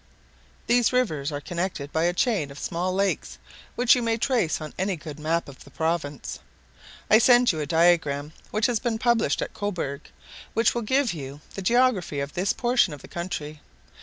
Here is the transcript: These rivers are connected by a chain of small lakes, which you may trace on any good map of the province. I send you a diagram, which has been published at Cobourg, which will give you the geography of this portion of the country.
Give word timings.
These 0.65 0.91
rivers 0.91 1.31
are 1.31 1.39
connected 1.39 1.91
by 1.93 2.05
a 2.05 2.11
chain 2.13 2.49
of 2.49 2.57
small 2.57 2.91
lakes, 2.91 3.37
which 3.75 3.93
you 3.95 4.01
may 4.01 4.17
trace 4.17 4.59
on 4.59 4.73
any 4.79 4.95
good 4.95 5.19
map 5.19 5.47
of 5.47 5.63
the 5.63 5.69
province. 5.69 6.39
I 7.07 7.19
send 7.19 7.51
you 7.51 7.59
a 7.59 7.67
diagram, 7.67 8.33
which 8.49 8.65
has 8.65 8.79
been 8.79 8.97
published 8.97 9.43
at 9.43 9.53
Cobourg, 9.53 10.01
which 10.55 10.73
will 10.73 10.81
give 10.81 11.13
you 11.13 11.41
the 11.53 11.61
geography 11.61 12.19
of 12.19 12.33
this 12.33 12.51
portion 12.51 12.93
of 12.95 13.03
the 13.03 13.07
country. 13.07 13.61